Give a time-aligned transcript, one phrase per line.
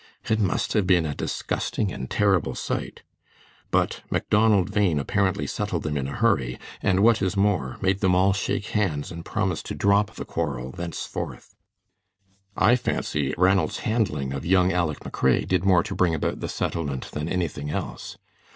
[0.27, 3.03] It must have been a disgusting and terrible sight;
[3.69, 8.15] but Macdonald Bhain apparently settled them in a hurry; and what is more, made them
[8.15, 11.53] all shake hands and promise to drop the quarrel thenceforth.
[12.57, 17.11] I fancy Ranald's handling of young Aleck McRae did more to bring about the settlement
[17.11, 18.17] than anything else.